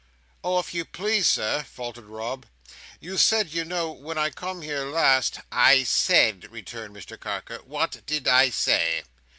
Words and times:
"Oh 0.43 0.57
if 0.57 0.73
you 0.73 0.83
please, 0.83 1.27
Sir," 1.27 1.61
faltered 1.61 2.05
Rob, 2.07 2.47
"you 2.99 3.19
said, 3.19 3.53
you 3.53 3.63
know, 3.63 3.91
when 3.91 4.17
I 4.17 4.31
come 4.31 4.63
here 4.63 4.83
last—" 4.83 5.39
"I 5.51 5.83
said," 5.83 6.51
returned 6.51 6.95
Mr 6.95 7.19
Carker, 7.19 7.59
"what 7.65 8.03
did 8.07 8.27
I 8.27 8.49
say?" 8.49 9.03